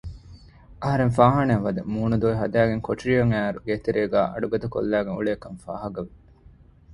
އަހަރެން 0.81 1.13
ފާހާނާއަށްވަދެ 1.17 1.81
މޫނު 1.93 2.17
ދޮވެ 2.21 2.35
ހަދައިގެން 2.41 2.83
ކޮޓަރިއަށް 2.87 3.31
އައިއިރު 3.33 3.59
ގޭތެރޭގައި 3.65 4.29
އަޑުގަދަކޮށްލައިގެން 4.33 5.17
އުޅޭކަން 5.17 5.57
ފާހަގަވި 5.63 6.11